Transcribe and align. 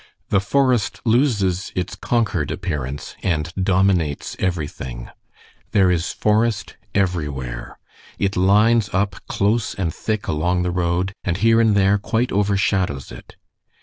The 0.29 0.41
forest 0.41 0.99
loses 1.05 1.71
its 1.75 1.93
conquered 1.95 2.49
appearance, 2.49 3.15
and 3.21 3.53
dominates 3.53 4.35
everything. 4.39 5.11
There 5.73 5.91
is 5.91 6.11
forest 6.11 6.75
everywhere. 6.95 7.77
It 8.17 8.35
lines 8.35 8.89
up 8.93 9.15
close 9.27 9.75
and 9.75 9.93
thick 9.93 10.25
along 10.25 10.63
the 10.63 10.71
road, 10.71 11.13
and 11.23 11.37
here 11.37 11.61
and 11.61 11.75
there 11.75 11.99
quite 11.99 12.31
overshadows 12.31 13.11
it. 13.11 13.35